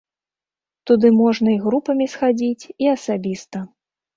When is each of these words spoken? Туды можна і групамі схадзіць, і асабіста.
Туды 0.91 1.11
можна 1.17 1.47
і 1.57 1.59
групамі 1.65 2.09
схадзіць, 2.15 2.65
і 2.87 2.91
асабіста. 2.95 3.67